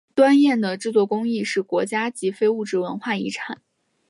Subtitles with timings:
[0.15, 3.61] 端砚的制作技艺是国家级非物质文化遗产。